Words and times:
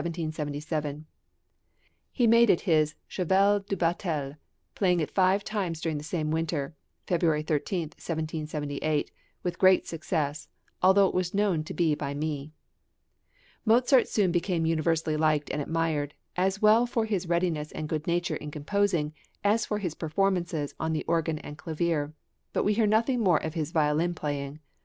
He 2.11 2.25
made 2.25 2.49
it 2.49 2.61
his 2.61 2.95
cheval 3.07 3.59
de 3.59 3.77
bataille, 3.77 4.33
playing 4.73 4.99
it 4.99 5.11
five 5.11 5.43
times 5.43 5.79
during 5.79 5.99
the 5.99 6.03
same 6.03 6.31
winter 6.31 6.73
(February 7.05 7.43
13, 7.43 7.81
1778) 7.89 9.11
with 9.43 9.59
great 9.59 9.85
success, 9.85 10.47
"although 10.81 11.07
it 11.07 11.13
was 11.13 11.35
known 11.35 11.63
to 11.65 11.75
be 11.75 11.93
by 11.93 12.15
me." 12.15 12.51
Mozart 13.63 14.07
soon 14.07 14.31
became 14.31 14.65
universally 14.65 15.17
liked 15.17 15.51
and 15.51 15.61
admired, 15.61 16.15
as 16.35 16.63
well 16.63 16.87
for 16.87 17.05
his 17.05 17.29
readiness 17.29 17.71
and 17.71 17.87
good 17.87 18.07
nature 18.07 18.37
in 18.37 18.49
composing 18.49 19.13
as 19.43 19.67
for 19.67 19.77
his 19.77 19.93
performances 19.93 20.73
on 20.79 20.93
the 20.93 21.05
organ 21.07 21.37
and 21.37 21.59
clavier; 21.59 22.11
but 22.53 22.63
we 22.63 22.73
hear 22.73 22.87
nothing 22.87 23.19
more 23.19 23.37
of 23.43 23.53
his 23.53 23.69
violin 23.69 24.15
playing. 24.15 24.61